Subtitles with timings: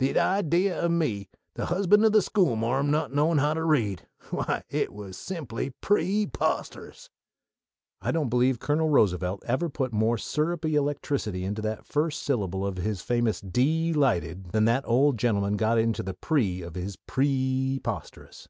[0.00, 4.64] The idee o' me, the husband o' the schoolmarm, not knowin' how to read why,
[4.68, 7.10] it was simply pree posterous!"
[8.00, 12.78] I don't believe Colonel Roosevelt ever put more syrupy electricity into the first syllable of
[12.78, 18.48] his famous "dee lighted" than that old gentleman got into the pre of his "preeposterous."